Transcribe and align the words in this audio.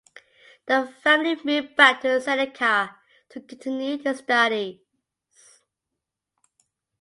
The 0.65 0.91
family 1.03 1.37
moved 1.43 1.75
back 1.75 2.01
to 2.01 2.07
Senica 2.19 2.95
to 3.29 3.39
continue 3.39 3.99
his 4.01 4.17
studies. 4.17 4.79